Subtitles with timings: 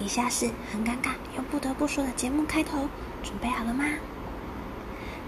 [0.00, 2.88] 以下是很尴尬又不得不说的节目开头，
[3.22, 3.84] 准备好了吗？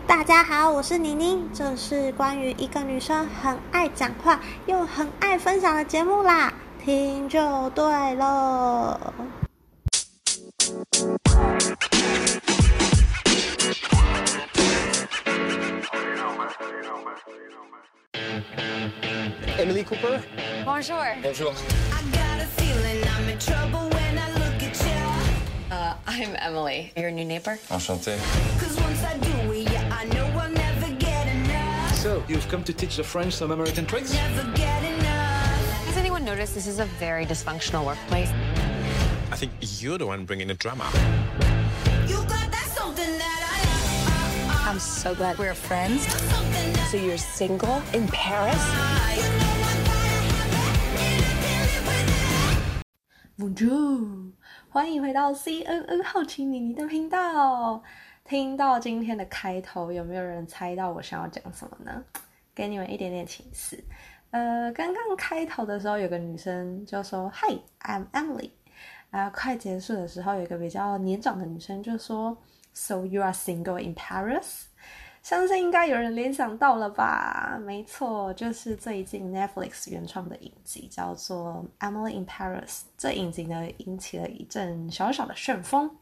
[0.07, 6.53] 大家好，我是宁宁，这是关于一个女生很爱讲话又很爱分享的节目啦，
[6.85, 9.13] 听就对了。
[19.59, 20.21] Emily Cooper.
[20.65, 21.05] Bonjour.
[21.23, 21.53] Bonjour.
[21.93, 22.90] I got a feeling
[25.71, 27.59] Uh, I'm Emily, your new neighbor.
[27.69, 28.19] Enchanté.
[28.59, 30.05] Cause do yeah, I
[30.39, 31.95] I'll never get enough.
[31.95, 34.13] So, you've come to teach the French some American tricks?
[34.13, 34.81] Never get.
[35.91, 38.31] Has anyone noticed this is a very dysfunctional workplace?
[39.33, 40.89] I think you're the one bringing the drama.
[42.07, 44.71] You got that something that I uh, uh, uh.
[44.71, 46.07] I'm so glad we're friends.
[46.91, 48.55] So you're single in Paris?
[48.57, 50.55] I you know I gotta have
[51.35, 51.83] it,
[52.65, 54.33] feel Bonjour，
[54.73, 57.83] 欢迎回到 CNN 好奇妮妮的频道。
[58.23, 62.05] 听到今天的开头，有没有人猜到我想要讲什么呢？
[62.55, 63.83] 给你们一点点提示。
[64.31, 68.51] 呃，刚刚开头的时候，有个女生就说 “Hi, I'm Emily”，
[69.11, 72.39] 然后快结束的时候，有一个比较年长的女生就说
[72.73, 74.67] “So you are single in Paris”。
[75.23, 77.59] 相信应该有人联想到了吧？
[77.63, 82.67] 没错，就是最近 Netflix 原创的影集，叫做《Emily in Paris》。
[82.97, 85.95] 这影集呢，引起了一阵小小的旋风，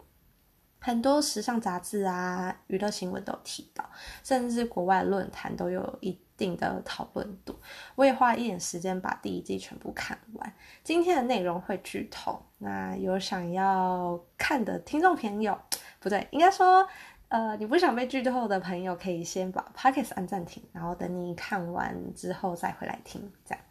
[0.78, 3.84] 很多时尚杂志啊、娱乐新闻都提到，
[4.22, 7.58] 甚至国外论坛都有一定的讨论度。
[7.96, 10.54] 我也花一点时间把第一季全部看完。
[10.84, 15.58] 今天的内容会剧透，那有想要看的听众朋友，
[15.98, 16.88] 不对，应该说。
[17.28, 23.30] 呃，你不想被剧透的朋友，可以先把 podcast 按暂停，然后等你看完之后再回来听。
[23.44, 23.64] 这样，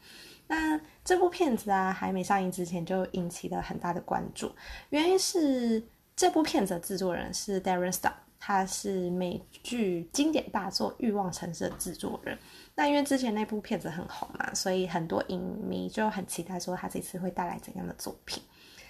[0.45, 4.51] 那这部片子啊，还没上映之前就引起了很大的关注，
[4.89, 5.83] 原因是
[6.15, 12.37] 这部片子的制作人是 Darren Star，他是美剧经典大作《欲望城市》的制作人。
[12.75, 18.43] 那因为之前那部片子很红嘛，所以很多影迷就很期待说他这次会带来怎样的作品。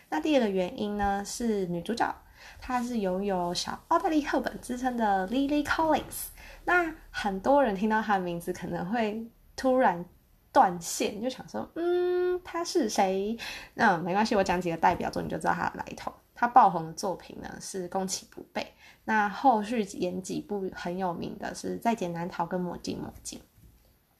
[0.10, 2.14] 那第二个原因呢，是女主角。
[2.60, 6.28] 她是拥有小奥黛丽·赫本之称的 Lily Collins。
[6.66, 9.26] 那很多人听到她的名字可能会
[9.56, 10.04] 突然
[10.52, 13.38] 断线，就想说，嗯，她是谁？
[13.76, 16.12] 那没关系，我讲几个代表作你就知道她的来头。
[16.36, 18.62] 她爆红的作品呢是《攻其不备》，
[19.06, 23.40] 那后续演几部很有名的是《在劫难逃》跟《魔镜魔镜》。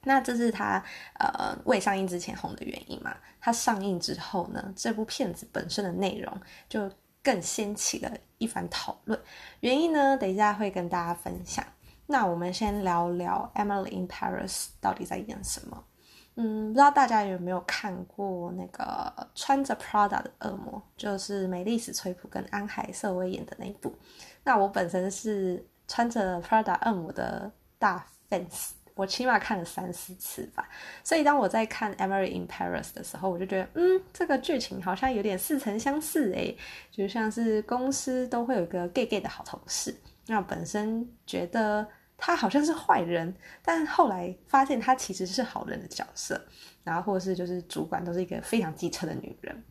[0.04, 0.82] 那这是他
[1.20, 3.16] 呃未上映之前红的原因嘛？
[3.42, 6.90] 他上映之后呢，这部片子本身的内容就。
[7.28, 9.20] 更掀起了一番讨论，
[9.60, 11.62] 原因呢，等一下会跟大家分享。
[12.06, 14.50] 那我们先聊聊《Emily in Paris》
[14.80, 15.84] 到底在演什么？
[16.36, 23.94] 嗯，不知道大家有没有看过那个穿着 Prada 的恶魔，就是美丽史崔普跟安海瑟薇演的那一部。
[24.46, 28.70] 那我本身是穿着 Prada 恶魔的大 fans。
[28.98, 30.68] 我起码看了三四次吧，
[31.04, 36.58] 所以当我在看《Emily in Paris》的时候，我就觉得，嗯，这个剧情好像有点似曾相识诶，
[36.92, 41.88] 就像是公司都会有一个 gay gay 的好同事，那本身觉得
[42.18, 43.32] 他好像是坏人，
[43.64, 46.42] 但后来发现他其实是好人的角色，
[46.84, 49.64] 然后或是就是主管都是一个非常机车的女人，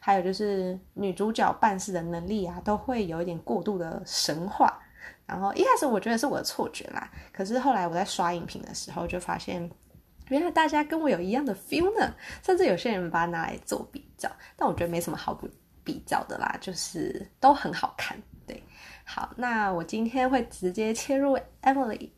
[0.00, 4.80] 还有就是女主角办事的能力啊，都会有一点过度的神话。
[5.26, 9.70] 然后一开始我觉得是我的错觉啦，可是后来我在刷影评的时候就发现，
[10.28, 15.48] 原来大家跟我有一样的 feel 呢，甚至有些人把它拿来做比较，但我觉得没什么好不
[15.82, 18.16] 比较的啦，就是都很好看。
[18.46, 18.62] 对，
[19.04, 22.10] 好，那我今天会直接切入 Emily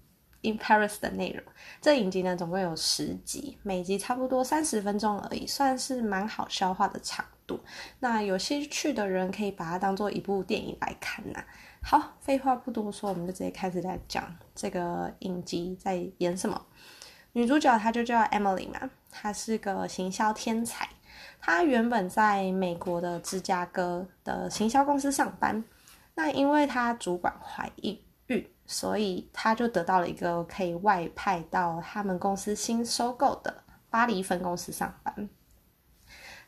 [0.43, 1.43] in Paris 的内容。
[1.81, 7.61] 这影集呢总共有十集，每集差不多三十分钟而已，算是蛮好消化的长度。
[8.01, 11.45] 那有兴趣的人可以把它当做一部电影来看呐。
[11.89, 16.61] 好，废话不多说，我们就直接开始来讲这个影集在演什么。
[17.31, 20.89] 女主角她就叫 Emily 嘛，她是个行销天才。
[21.39, 25.63] 她原本在美国的芝加哥的行销公司上班，
[26.17, 27.97] 那因为她主管怀孕，
[28.67, 35.29] 所以她就得到了一个可以外派到他们公司新收购的巴黎分公司上班。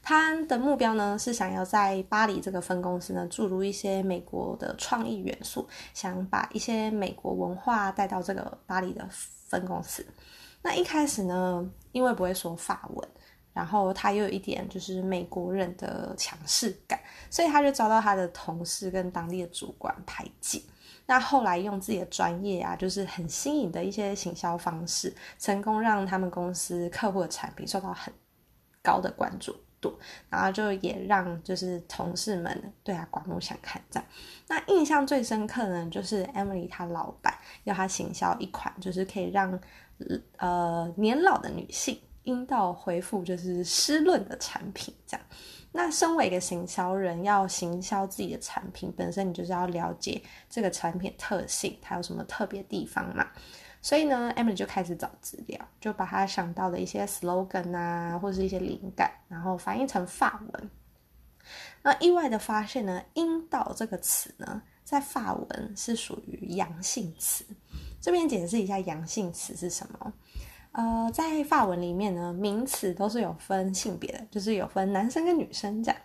[0.09, 10.03] 他的目标呢是想要在巴黎这个分公司呢注入一些美国的创意元素，想把一些美国文化带到这个巴黎的分公司。
[10.63, 13.09] 那一开始呢，因为不会说法文，
[13.53, 20.65] 然后他又有一点就是美国人的强势感，所以他就遭到他的同事跟当地的主管排挤。
[21.05, 28.11] 那后来用自己的专业啊，就是很新颖的一些行销方式，成功让他们公司客户的产品受到很
[28.83, 29.55] 高的关注。
[29.81, 29.99] 度，
[30.29, 33.81] 然后就也让就是同事们对他刮目相看。
[33.91, 34.09] 这样，
[34.49, 37.35] 那印象最深刻呢，就是 Emily 她老板
[37.65, 39.59] 要她行销一款，就是可以让
[40.37, 44.95] 呃年老的女性阴道恢复就是湿润的产品。
[45.07, 45.27] 这样，
[45.73, 53.27] 那身为一个行销人，要行销自己的产品，本身你就是要了解这个产品特性，它有什么特别地方嘛。
[53.89, 60.71] 所以呢，Emily 就开始找资料，就把他想到的一些 slogan 啊，或是一些灵感，然后翻译成法文。
[61.81, 67.47] 那意外的发现呢，阴道这个词呢，在法文是属于阳性词。
[67.99, 70.13] 这边解释一下阳性词是什么。
[70.73, 75.99] 呃，在法文里面呢，名词都是有分性别的，就是有分男生跟女生这样。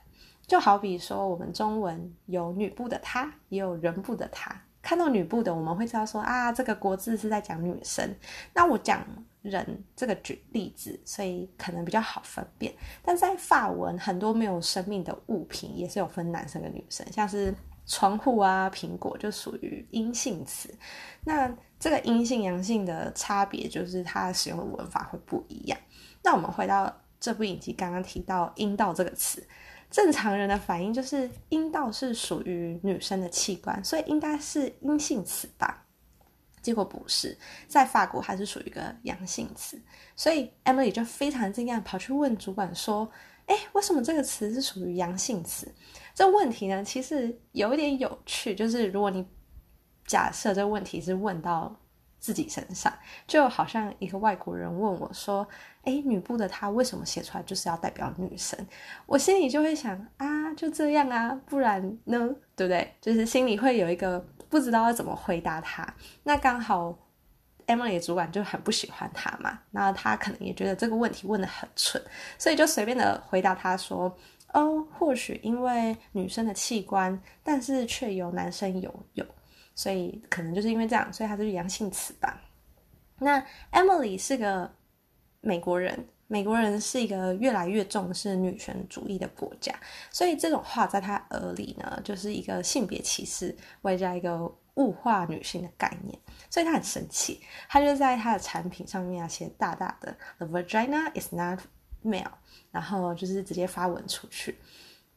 [0.48, 4.64] 就好比说，我们中文有女部的她，也有人部的她。
[4.84, 8.08] 看到女部的，我们会知道说啊，这个国字是在讲女生。
[8.54, 9.04] 那我讲
[9.42, 12.72] 人这个举例子，所以可能比较好分辨。
[13.02, 17.56] 但在法文，很多没有生命的物品也是有分男生跟女生，像是
[17.88, 20.70] 窗户啊、苹果就属于阴性词。
[21.24, 25.80] 那这个阴性、阳性的差别，就是它使用的文法会不一样。
[26.22, 29.42] 那我们回到这部影集刚刚提到阴道这个词。
[29.94, 35.86] 正常人的反应就是阴道是属于女生的器官，所以应该是阴性词吧？
[36.64, 37.38] 结果不是，
[37.68, 39.80] 在法国还是属于一个阳性词，
[40.16, 43.08] 所以 Emily 就非常惊讶，跑去问主管说
[43.46, 45.72] ：“哎，为什么这个词是属于阳性词？”
[46.16, 49.24] 这问题呢，其实有一点有趣，就是如果你
[50.08, 51.80] 假设这问题是问到
[52.24, 52.94] 自己身上，
[53.28, 55.46] 就好像一个外国人问我说。
[55.84, 58.58] 哎，女部的她为什么写出来就是要代表女生？
[59.06, 62.18] 我心里就会想啊，就这样啊，不然呢，
[62.56, 62.90] 对不对？
[63.02, 64.18] 就是心里会有一个
[64.48, 65.86] 不知道要怎么回答他。
[66.24, 66.98] 那刚好
[67.68, 72.02] Emily 主管就很不喜欢他嘛，那他可能也觉得这个问题问的很蠢，
[72.38, 74.16] 所以就随便的回答他说
[74.54, 79.26] ：“哦，或许因为女生的器官，但是却有男生有有，
[79.76, 82.42] 所以可能就是因为这样，所以它就是阳性词吧。”
[83.20, 84.72] 那 Emily 是个。
[85.46, 89.78] 美国人，美国人是一个越来越重视女权主义的国家，
[90.10, 96.18] 所以这种话在他耳里呢，就是一个性别歧视，外加一个物化女性的概念，
[96.50, 101.60] 所以他很生气，他就在他的产品上面啊写大大的 “The vagina is not
[102.02, 102.32] male”，
[102.72, 104.58] 然后就是直接发文出去，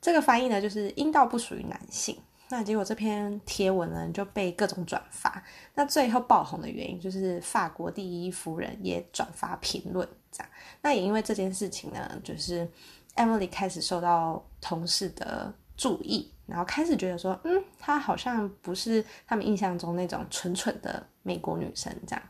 [0.00, 2.18] 这个翻译呢就是阴道不属于男性。
[2.48, 5.42] 那结果这篇贴文呢就被各种转发，
[5.74, 10.52] 那最后爆红的原因就是法国第一夫人也转发评论这样。
[10.80, 12.68] 那也因为这件事情呢，就是
[13.16, 22.22] Emily 开始受到同事的注意，然后开始觉得说，嗯，她好像不是他们印象中那种纯纯的美国女生这样。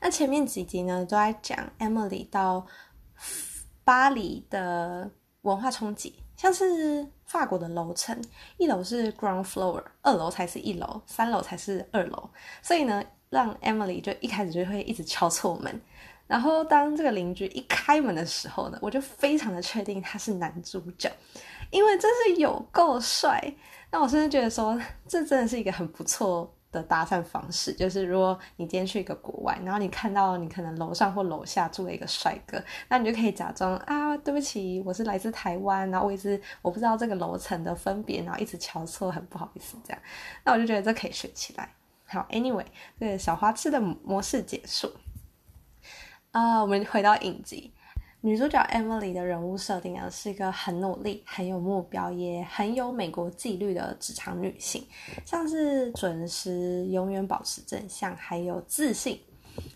[0.00, 2.66] 那前面几集呢都在讲 Emily 到
[3.82, 5.10] 巴黎的
[5.40, 6.16] 文化冲击。
[6.36, 8.20] 像是法国的楼层，
[8.56, 12.30] 一楼是 ground floor，二楼才是一楼，三楼才是二楼。
[12.60, 15.80] 所以呢，让 Emily 就一开始就会一直敲错门。
[16.26, 21.12] 然后当这个邻居一开门的时候呢，我就非常的确定他是男主角，
[21.70, 23.54] 因为真是有够帅。
[23.90, 26.52] 那我甚至觉得说，这真的是一个很不错。
[26.74, 40.02] 的搭讪方式就是，如果你今天去一个国外，然后你看到你可能楼上或楼下住了一个帅哥，那你就可以假装啊，对不起，我是来自台湾，然后我一直我不知道这个楼层的分别，然后一直敲错，很不好意思这样。
[40.44, 41.72] 那我就觉得这可以学起来。
[42.06, 42.66] 好，Anyway，
[43.00, 44.92] 这个小花痴的模式结束。
[46.32, 47.72] 啊，我们回到影集。
[48.24, 54.82] 女主角 Emily 的人物设定啊，是一个很努力、很有目标，也很有美国纪律的职场女性，
[55.26, 59.20] 像是准时、永远保持正向，还有自信，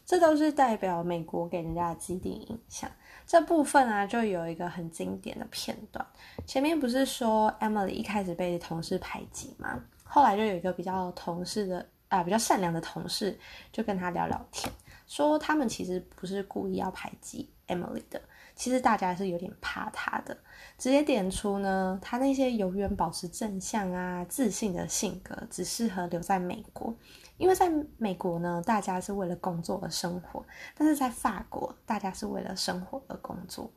[0.07, 2.91] 这都是代表美国给人家的既定印象。
[3.27, 6.03] 这部分啊，就有一个很经典的片段。
[6.47, 9.79] 前面不是说 Emily 一开始被同事排挤吗？
[10.05, 13.39] 后来就有一个比较同事的啊，比较善良的同事，
[13.71, 14.73] 就跟他聊聊天，
[15.07, 18.19] 说他们其实不是故意要排挤 Emily 的。
[18.59, 20.37] 其实大家是有点怕他的，
[20.77, 26.93] 直接点出呢，他那些永远保持正向啊、自信的性格，只适合留在美国，
[27.37, 33.71] 因为在美国呢，大家是为了工作而生活，但是在法国，大家是为了生活而工作。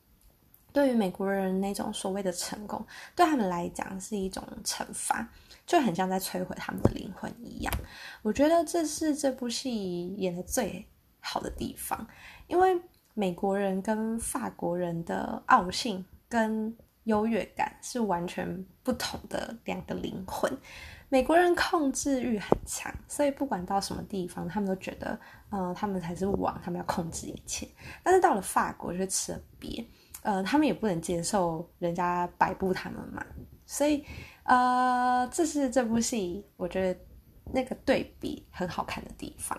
[0.73, 2.83] 对于美国人那种所谓的成功，
[3.15, 5.29] 对他们来讲是一种惩罚，
[5.67, 7.71] 就很像在摧毁他们的灵魂一样。
[8.23, 10.87] 我觉得这是这部戏演的最
[11.19, 12.07] 好的地方，
[12.47, 12.81] 因为。
[13.21, 20.51] 美国人跟法国人的傲性跟优越感是完全不同的两个灵魂。
[21.07, 25.19] 美国人控制欲很强，所以不管到什么地方，他们都觉得，
[25.51, 27.67] 嗯，他们才是王，他们要控制一切。
[28.01, 29.85] 但是到了法国就吃了瘪，
[30.23, 33.23] 呃，他们也不能接受人家摆布他们嘛，
[33.67, 34.03] 所以
[34.45, 36.99] 呃，这是这部戏我觉得
[37.53, 39.55] 那个对比很好看的地方。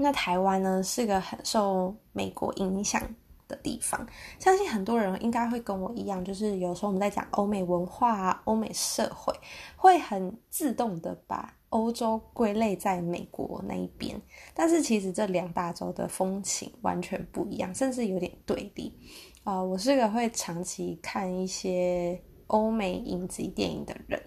[0.00, 3.02] 那台湾呢是个很受美国影响
[3.46, 4.06] 的地方，
[4.38, 9.34] 相信很多人应该会跟我一样，就是有时候我们在讲欧美文化、啊、欧美社会，
[9.76, 14.20] 会很自动的把欧洲归类在美国那一边，
[14.54, 18.98] 但是其实这两大洲的风情完全不一样，甚至有点对立。
[19.44, 24.22] 呃，我是个会长期看一些欧美影集电影的人，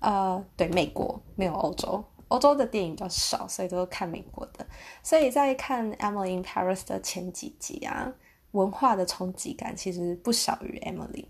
[0.00, 2.02] 呃，对，美国没有欧洲。
[2.32, 4.66] 欧洲的电影比较少，所以都是看美国的。
[5.02, 8.10] 所以在看《Emily in Paris》的前几集啊，
[8.52, 11.26] 文化的冲击感其实不小于 Emily，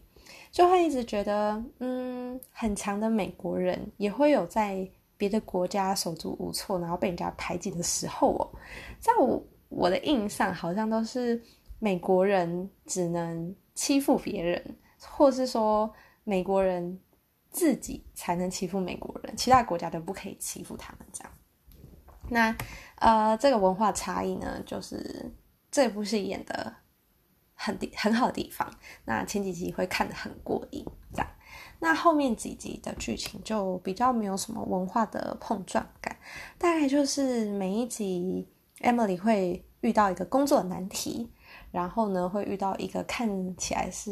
[0.52, 8.48] 就会一直觉得，嗯，很强的美国人也会有在别的国家手足无措，然后被人家排挤的时候哦。
[9.00, 11.42] 在我我的印象，好像都是
[11.80, 15.92] 美国人只能欺负别人，或是说
[16.22, 16.96] 美国人。
[17.52, 21.06] 自己才能欺负美国人，其他国家都不可以欺负他们。
[21.12, 21.32] 这样，
[22.30, 22.56] 那
[22.96, 25.30] 呃，这个文化差异呢，就是
[25.70, 26.74] 这部戏演的
[27.54, 28.68] 很地很好的地方。
[29.04, 30.82] 那前几集会看得很过瘾，
[31.12, 31.28] 这样。
[31.80, 36.16] 那后面几集的剧情就比较没有什么文化的碰撞感，
[36.56, 38.48] 大概就是每一集
[38.80, 41.30] Emily 会遇到一个工作难题，
[41.70, 44.10] 然后呢会遇到一个看起来是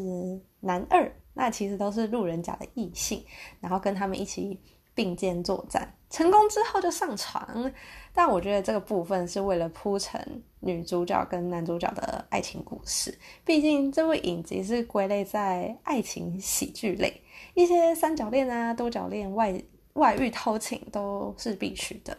[0.61, 1.11] 男二。
[1.35, 3.25] 那其实都是路人甲的异性，
[3.61, 4.59] 然后跟他们一起
[4.95, 7.73] 并肩作战，成功之后就上床。
[8.13, 10.21] 但我觉得这个部分是为了铺成
[10.59, 17.23] 女主角跟男主角的爱情故事，毕竟这部影集是归类在爱情喜剧类，
[17.55, 19.55] 一些三角恋啊、多角恋、外
[19.95, 22.19] 外遇、偷情都是必须的。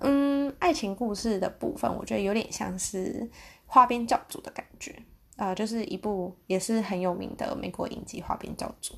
[0.00, 3.28] 嗯，爱情故事的部分，我觉得有点像是
[3.66, 4.94] 花边教主的感觉。
[5.36, 8.94] 呃，就是一部也是很有名的美国影集《花边教主》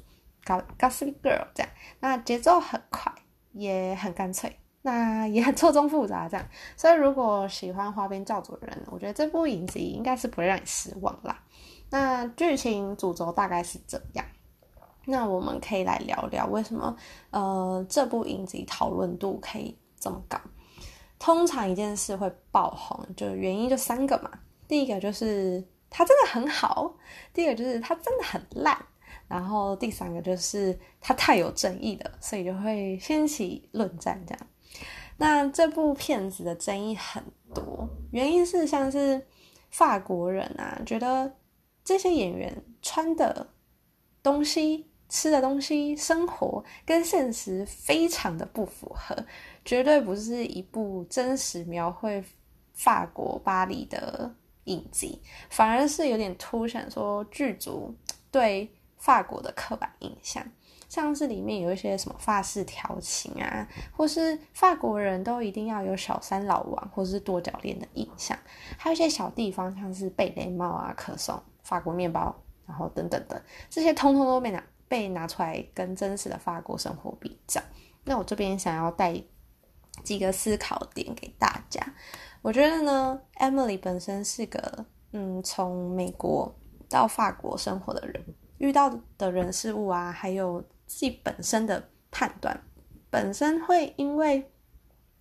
[0.78, 1.68] 《Gossip Girl》这样，
[1.98, 3.12] 那节奏很快，
[3.52, 6.48] 也很干脆，那也很错综复杂这样。
[6.76, 11.42] 所以如果喜欢《花边教主》的人，我觉得这部影集应该是不会让你失望啦。
[11.90, 14.24] 那剧情主轴大概是这样，
[15.06, 16.96] 那我们可以来聊聊为什么
[17.30, 20.38] 呃这部影集讨论度可以这么高。
[21.18, 24.30] 通常一件事会爆红，就原因就三个嘛，
[24.68, 25.66] 第一个就是。
[25.90, 26.94] 它真的很好，
[27.32, 28.76] 第二个就是它真的很烂，
[29.26, 34.46] 然后第三个就是它太有争议了，所以就会掀起论战这样。
[35.16, 37.22] 那这部片子的争议很
[37.54, 39.26] 多，原因是像是
[39.70, 41.34] 法国人啊，觉得
[41.82, 43.48] 这些演员穿的
[44.22, 49.16] 东西、吃的东西、生活跟现实非常的不符合，
[49.64, 52.22] 绝对不是一部真实描绘
[52.74, 54.32] 法国巴黎的。
[54.68, 55.20] 影集
[55.50, 57.94] 反而是有点凸显说剧组
[58.30, 60.44] 对法国的刻板印象，
[60.88, 68.36] 像是里面有一些什么法式调情啊，或是法国人都一定要有小三老王或是多角恋的印象，
[68.76, 72.34] 还有一些小地方像是贝雷帽啊、可颂、法国面包，
[72.66, 77.60] 然后等等的这些，通通都被拿被拿出来跟真实的法国生活比较。
[78.04, 79.22] 那我这边想要带
[80.02, 81.80] 几个思考点给大家。
[82.40, 86.54] 我觉得呢，Emily 本身是个嗯，从美国
[86.88, 88.24] 到法国生活的人，
[88.58, 92.62] 遇到的人事物啊，还有自己本身的判断，
[93.10, 94.50] 本身会因为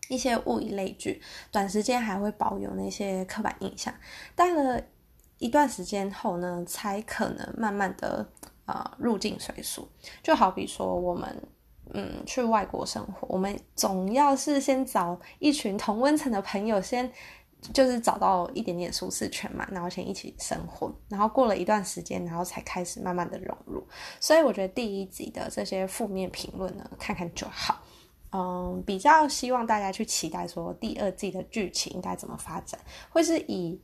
[0.09, 3.93] 一些物以类聚，短时间还会保有那些刻板印象，
[4.35, 4.81] 待了
[5.39, 8.29] 一段时间后呢，才可能慢慢的
[8.65, 9.89] 啊入境随俗。
[10.21, 11.41] 就好比说我们。
[11.93, 17.11] 嗯，去外国生活，我们总要是先找一群同温层的朋友，先
[17.73, 23.85] 就是找到一点点舒适圈嘛，然后先一起生活，然后过了一段时间，然后才开始慢慢的融入。
[24.19, 27.81] 所以我觉得第一集的这些负面评论呢，看看就好。
[28.31, 32.79] 嗯，比较希望大家去期待说第二季的剧情应该怎么发展，
[33.09, 33.81] 会是以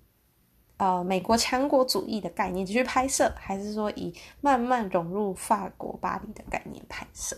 [0.78, 7.38] 呃美国强国主义的概念继续拍摄，还是说以慢慢融入法国巴黎的概念拍摄？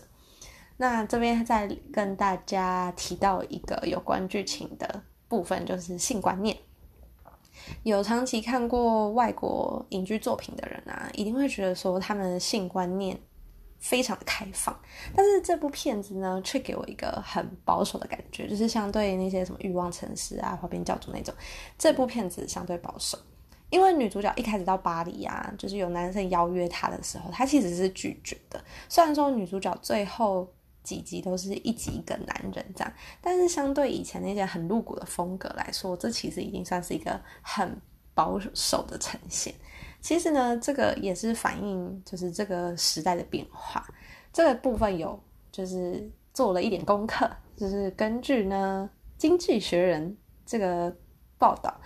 [0.78, 6.56] 那这边再跟大家提到一个有关剧情的部分，就是性观念。
[7.82, 13.18] 有长期看过外国影剧作品的人啊，一定会觉得说他们的性观念
[13.80, 14.78] 非常的开放。
[15.16, 21.34] 但是这部片子呢，却给我一个很保守的感觉，就是相对那些什么欲望城市啊、花边教主那种，
[21.78, 23.18] 这部片子相对保守。
[23.70, 28.62] 因为女主角一开始到巴黎啊，就是有男生邀约她的时候，她其实是拒绝的。
[28.88, 30.46] 虽然说女主角最后。
[30.86, 37.76] 几集都是一集一个男人这样，但是相对以前那些很露骨的风格来说，这其实已经算是一个很
[38.14, 39.52] 保守的呈现。
[40.00, 43.84] 其实呢，这个也是反映就是这个时代的变化。
[44.32, 45.18] 这个部分有
[45.50, 48.88] 就是做了一点功课，就是根据呢
[49.20, 50.12] 《经济学人》
[50.46, 50.96] 这个
[51.36, 51.80] 报道，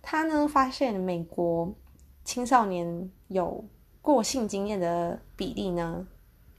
[0.00, 1.70] 他呢发现美国
[2.24, 3.62] 青少年有
[4.00, 6.06] 过性经验的比例呢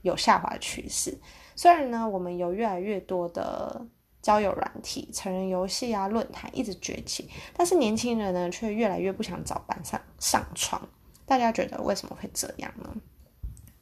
[0.04, 1.18] 有下滑的趋势。
[1.58, 3.86] 虽然呢，我们有越来越多的
[4.22, 10.80] 交友软体、成人游戏啊、论坛一直崛起，但是年轻人呢却越来越不想找班上上床。
[11.26, 12.96] 大家觉得为什么会这样呢？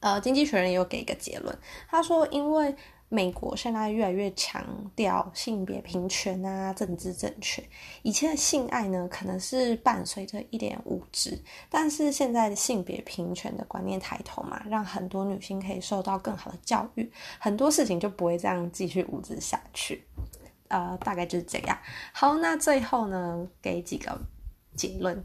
[0.00, 1.56] 呃，经济学人也有给一个结论，
[1.88, 2.74] 他说，因为
[3.08, 4.64] 美国现在越来越强
[4.96, 7.62] 调性别平权啊、政治正确，
[8.02, 17.08] 以前的性爱呢可能是伴随着一点物质，但是现在的性别平权的观念抬头嘛，让很多女性可以受到更好的教育，
[17.38, 20.04] 很多事情就不会这样继续物质下去。
[20.68, 21.78] 呃，大概就是这样。
[22.12, 24.18] 好，那最后呢，给几个
[24.74, 25.16] 结论。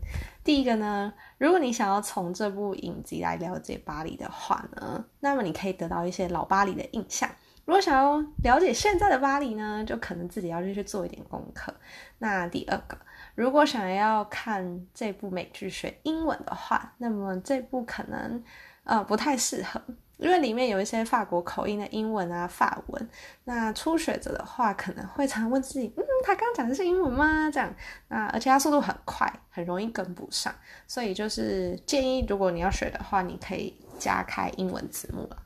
[0.43, 7.27] 第一个呢，如果你想要从这部影集来了解巴黎的话呢，那么你可以得到一些老巴黎的印象。
[7.71, 11.73] 如果想要了解现在的巴黎呢，就可能自己要去做一点功课。
[12.17, 12.97] 那第二个，
[13.33, 18.43] 如果想要看这部美剧学英文的话，那么这部可能
[18.83, 19.81] 呃不太适合。
[20.17, 23.09] 因为里面有一些法国口音的英文啊、法文，
[23.45, 27.49] 那初学者的话可能会常问自己：嗯，他刚讲的是英文吗？
[27.49, 27.73] 这样，
[28.09, 30.53] 那而且他速度很快，很容易跟不上，
[30.85, 35.37] 所以就是建议，如果你要学的话，你可以加开英文字幕了。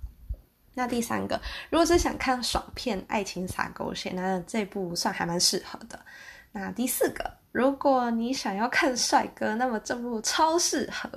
[0.76, 1.42] 那第三个，
[1.72, 6.00] 如果是想看爽片、爱情撒狗血，那这部算还蛮适合的。
[6.52, 11.10] 那第四个，如果你想要看帅哥，那么这部超适合。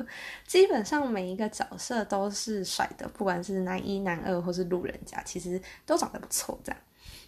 [0.46, 6.58] 基本上每一个角色都是帅的，不管是男一、男二或是路人甲，其实都长得不错。
[6.64, 6.80] 这样。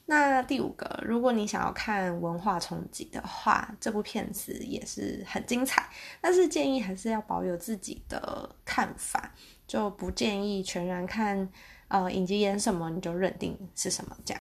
[0.06, 5.88] 那第五个，如果你想要看文化冲击的话，这部片子也是很精彩，
[6.20, 9.32] 但是建议还是要保有自己的看法，
[9.68, 11.48] 就不建议全然看
[11.90, 14.40] 呃影集演什么你就认定是什么这样。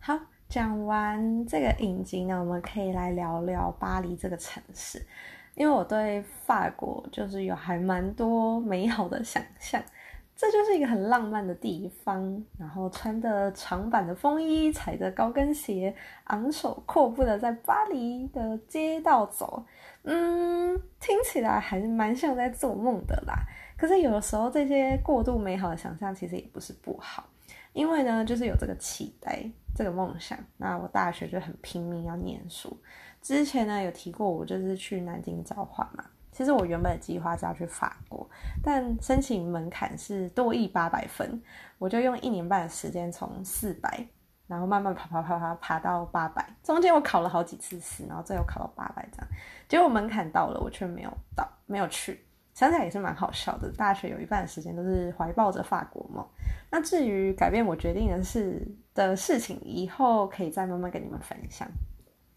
[0.00, 0.18] 好。
[0.50, 5.00] 讲完这个影集呢，我们可以来聊聊巴黎这个城市，
[5.54, 9.80] 因为我对法国就是有还蛮多美好的想象，
[10.34, 19.64] 这就是一个很浪漫的地方，然后穿着长版的风衣，踩着高跟鞋，昂首阔步的在巴黎的街道走，
[20.02, 23.34] 嗯，听起来还是蛮像在做梦的啦。
[23.80, 27.26] 可是有的时候这些过度美好的想象其实也不是不好，
[27.72, 29.50] 因为呢，就是有这个期待。
[29.74, 32.76] 这个梦想，那我大学就很拼命要念书。
[33.22, 36.04] 之前呢有提过，我就是去南京交换嘛。
[36.32, 38.28] 其实我原本的计划是要去法国，
[38.62, 41.40] 但申请门槛是多一八百分，
[41.78, 44.06] 我就用一年半的时间从四百，
[44.46, 46.44] 然后慢慢爬爬爬爬爬到八百。
[46.62, 49.28] 中间我考了好几次试，然后最后考到八百这样。
[49.68, 52.22] 结果门槛到了，我却没有到，没有去。
[52.54, 53.70] 想起来也是蛮好笑的。
[53.72, 56.26] 大学有一半的时间都是怀抱着法国梦。
[56.70, 61.68] 那至于改变我决定的事的事情，以后可以再慢慢跟你们分享。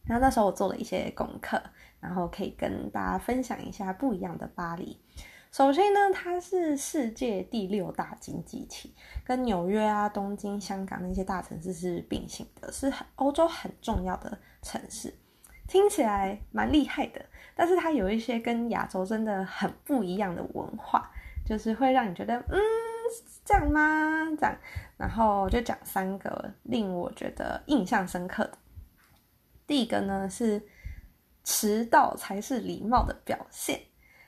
[0.05, 1.61] 然后那时候我做了一些功课，
[1.99, 4.99] 然后可以跟大家分享一下不一样的巴黎。
[5.51, 15.13] 首先呢，它是世界第六大经济体，跟纽约啊、东京、香港那些大城市是并行的，是欧洲很重要的城市。
[15.67, 21.09] 听起来蛮厉害的，但是它有一些跟亚洲真的很不一样的文化，
[21.45, 22.59] 就是会让你觉得嗯。
[23.45, 24.25] 这样吗？
[24.39, 24.57] 这样，
[24.95, 28.57] 然后就讲三个令我觉得印象深刻的。
[29.67, 30.65] 第一个呢是
[31.43, 33.79] 迟到才是礼貌的表现。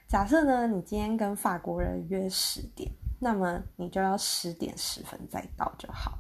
[0.08, 6.20] 假设呢你今天跟法国人约十点，那么你就要十点十分再到就好。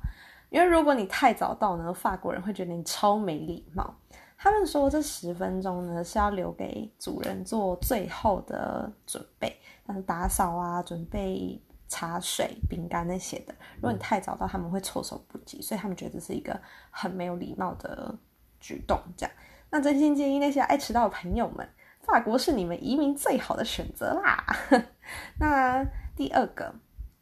[0.50, 3.94] 因为如果你太早到呢，法国人会觉得你超没礼貌。
[4.38, 11.62] 他们说这十分钟呢是要留给主人做最后的准备，像打扫啊，准备。
[11.88, 18.14] 茶水、饼干那些的，如果你太早到，他们会措手不及，所以他们觉得这是一个很没有礼貌的
[18.60, 19.00] 举动。
[19.16, 19.36] 这样，
[19.70, 21.66] 那真心建议那些爱迟到的朋友们，
[22.02, 24.44] 法国是你们移民最好的选择啦。
[25.40, 26.74] 那第二个，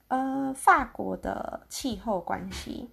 [0.08, 2.90] 呃，法国的气候关系，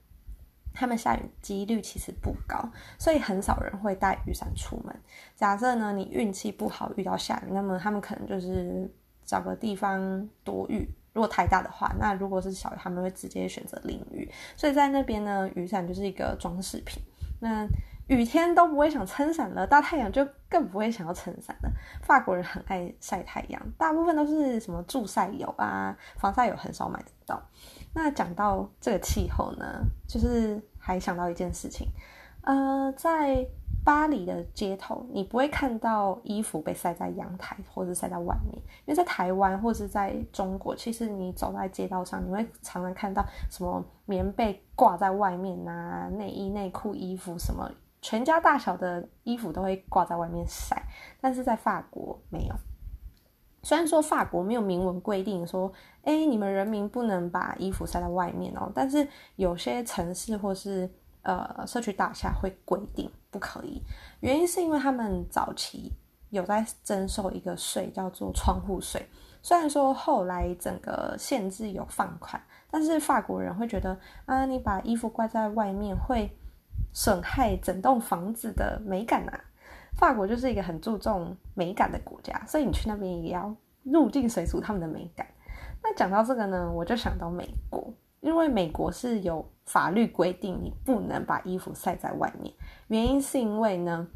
[0.81, 2.59] 他们下雨几率其实不高，
[2.99, 4.97] 所以很少人会带雨伞出门。
[5.37, 8.91] 假设呢，你运气不好遇到下雨，那么他们可能就是
[9.23, 10.89] 找个地方躲雨。
[11.13, 14.27] 如果太大的话，那如果是小雨，他们会直接选择淋雨。
[14.57, 17.03] 所以在那边呢，雨伞就是一个装饰品。
[17.41, 17.67] 那
[18.07, 21.71] 雨天都不会想撑伞了，大太阳就更不会想要撑伞了。
[22.03, 27.41] 法国人很爱晒太阳，大部分都是什么助晒油啊，防晒油很少买得到。
[27.93, 31.87] 那讲到这个气候呢，就是还想到一件事情，
[32.43, 33.47] 呃，在
[33.85, 38.55] 巴黎的街头，你不会看到衣服被晒在阳台或者晒在外面，
[38.87, 47.71] 因为在台湾或是在中国，其实你走在街道上，你会常常看到什么棉被挂在外面呐、内衣、内裤、衣服什么，
[48.03, 50.83] 全家大小的衣服都会挂在外面晒。
[51.21, 52.55] 但是在法国没有。
[53.63, 55.71] 虽然说法国没有明文规定说，
[56.03, 60.91] 哎，你们人民不能把衣服晒在外面哦，但是有些城市或是
[61.23, 63.83] 呃社区大厦会规定不可以。
[64.21, 65.93] 原因是因为他们早期
[66.31, 69.07] 有在征收一个税，叫做窗户税。
[69.43, 76.31] 虽然说后来整个限制有放宽，但是法国人会觉得啊，你把衣服挂在外面会
[76.93, 79.41] 损害整栋房子的美感啊。
[80.01, 85.27] 法国就是一个很注重美感的国家，所以你去那边也要入境随俗他们的美感。
[85.83, 92.51] 那讲到这个呢，我就想到美国，因为美国是有法律规定你不能把衣服晒在外面，
[92.89, 94.09] 原因是因为呢，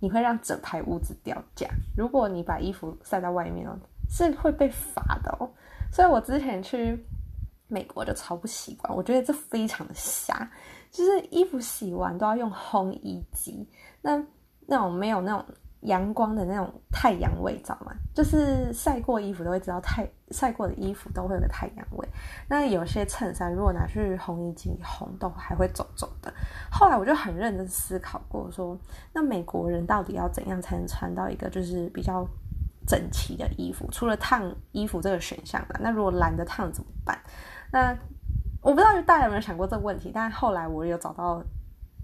[0.00, 1.66] 你会让整排屋子掉价。
[1.96, 3.74] 如果你把衣服晒在外面哦，
[4.10, 5.48] 是会被罚的哦。
[5.90, 7.02] 所以我之前去
[7.68, 10.50] 美国就超不习惯，我觉得这非常的瞎，
[10.90, 13.66] 就是衣服洗完都要用烘衣机，
[14.02, 14.22] 那。
[14.66, 15.44] 那种没有那种
[15.80, 17.92] 阳光的那种太阳味，知道吗？
[18.14, 22.08] 就是晒过衣服都会知道太晒过的衣服都会有个太阳味。
[22.48, 26.32] 那有些衬衫如果拿去烘衣机烘，都还会皱皱的。
[26.70, 28.78] 后来我就很认真思考过，说
[29.12, 32.24] 那美国人到底要怎样才能穿到一个就是比较
[32.86, 33.88] 整齐的衣服？
[33.90, 37.18] 除了烫衣服这个选项啊，那如果懒得烫怎么办？
[37.72, 37.92] 那
[38.60, 41.42] 我不知道大家有没有想过这个问题，但后来我有找到。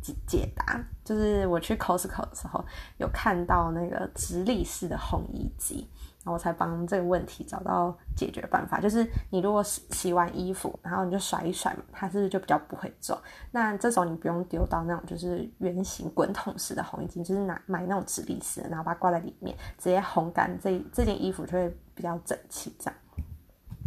[0.00, 2.62] 解解答就是我去 Costco 的时候
[2.98, 8.78] 有看到那个直立式的烘衣机，然后我才帮这个问题找到解决办法。
[8.78, 13.18] 就是你如果洗洗完衣服，然后你就甩一甩嘛，它是不是就比较不会皱？
[13.50, 22.70] 那这时候你不用丢到那种就是圆形滚筒式的烘衣机，就是拿买那种直立式的，然后把它挂在里面，直接烘干，这这件衣服就会比较整齐。
[22.78, 22.94] 这样。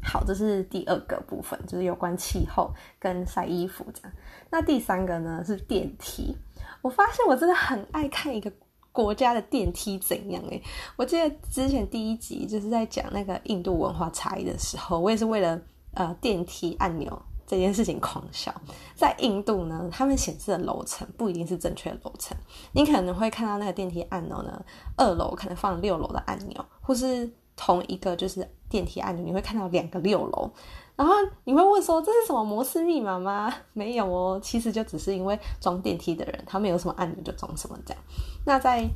[0.04, 4.12] 好，这是第二个部分，就是有关气候跟晒衣服这样。
[4.50, 6.36] 那第三个呢是电梯。
[6.82, 8.52] 我发现我真的很爱看一个
[8.92, 10.62] 国家的电梯怎样诶，
[10.96, 15.60] 我记得之前第一集就是在讲那个印度文化差异的时候，我也是为了
[15.94, 18.54] 呃电梯按钮这件事情狂笑。
[18.96, 22.38] 在印度呢，他们显示的楼层不一定是正确的楼层，
[22.74, 24.64] 你可能会看到那个电梯按钮呢，
[24.98, 27.32] 二楼可能放六楼的按钮，或是。
[27.64, 30.50] 同一个就是电梯按钮，你会看到两个六楼，
[30.96, 33.54] 然后你会问说这是什么摩斯密码吗？
[33.74, 38.04] 没有哦，其实就只是因为装电梯的人，他们有什么按钮就装什么这样。
[38.48, 38.90] 那在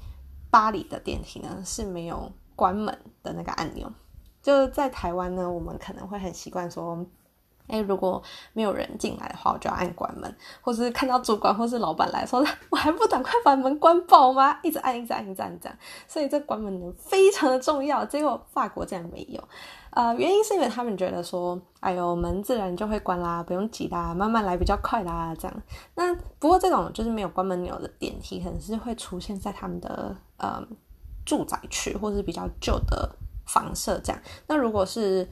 [0.50, 3.88] 巴黎的电梯呢是没有关门的那个按钮，
[4.42, 7.06] 就在台湾呢，我们可能会很习惯说。
[7.68, 8.22] 哎，如果
[8.54, 14.60] 没有人进来的话，我就要按关门，或是看到主管或是老板来说， 我还不赶快把门关爆吗？
[14.62, 15.78] 一直按，一直按，一直按，这样。
[16.08, 18.06] 所以这关门呢非常的重要。
[18.06, 19.44] 结果法国竟然没有，
[19.92, 25.64] 呃，原因是因为他们觉得说，哎呦，门自然就会关啦，不用急啦，慢慢来比较快啦，这样。
[25.96, 30.64] 那不过这种就是没有关门钮的电梯，可能是会出现在他们的呃
[31.26, 33.10] 住宅区或是比较旧的
[33.48, 34.22] 房舍这样。
[34.48, 35.28] 那如果是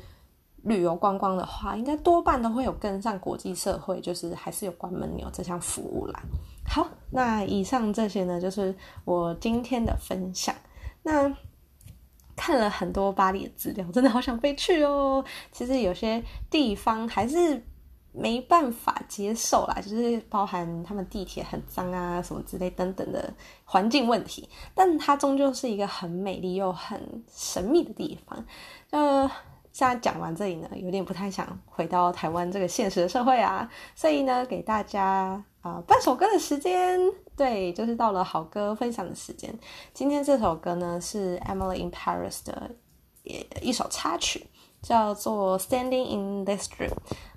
[0.64, 6.22] 旅游观光的话，应该多半都会有跟上国际社会，就是还是有关门钮这项服务啦。
[6.66, 8.74] 好，那以上这些呢，就是
[9.04, 10.56] 我今天的分享。
[11.04, 11.30] 那
[12.36, 15.24] 看了很多巴黎的资料，真的好想飞去哦。
[15.52, 17.62] 其实有些地方还是
[18.14, 23.34] 没办法接受啦，就是包含他们地铁很脏啊，什么之类等等的
[23.66, 24.48] 环境问题。
[24.74, 28.46] 但它终究是一个很美丽又很神秘的地方，
[28.92, 29.30] 呃。
[29.74, 37.00] 现在讲完这里呢，有点不太想回到台湾这个现实的社会啊，所以呢，给大家啊半首歌的时间，
[37.36, 39.52] 对，就是到了好歌分享的时间。
[39.92, 42.70] 今天这首歌呢是 Emily in Paris 的
[43.64, 44.46] 一首插曲，
[44.84, 46.94] 叫做 Standing in This Street，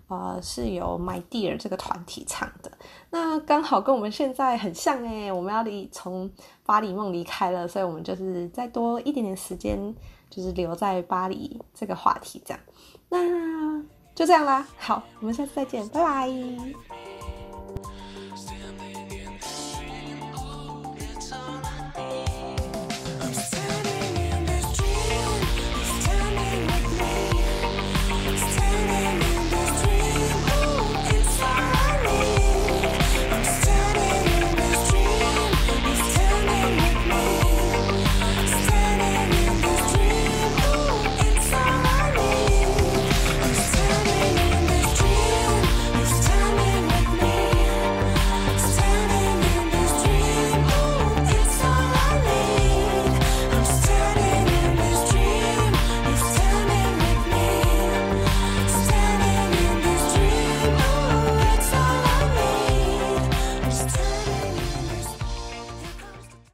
[0.09, 2.70] 呃，是由 My Dear 这个团体唱的。
[3.09, 6.31] 那刚好跟我们现在很像诶，我们要离从
[6.66, 9.94] 巴黎梦离开了，所以我们就是再多一点点时间。
[10.30, 12.60] 就是留在巴黎这个话题，这样，
[13.08, 13.80] 那
[14.14, 14.66] 就这样啦。
[14.78, 17.05] 好，我们下次再见，拜拜。